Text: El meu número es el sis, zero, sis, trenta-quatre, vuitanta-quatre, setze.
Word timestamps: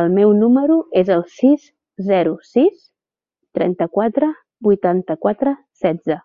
El 0.00 0.04
meu 0.16 0.34
número 0.42 0.74
es 1.00 1.08
el 1.14 1.24
sis, 1.38 1.64
zero, 2.10 2.34
sis, 2.50 2.84
trenta-quatre, 3.58 4.28
vuitanta-quatre, 4.68 5.56
setze. 5.86 6.20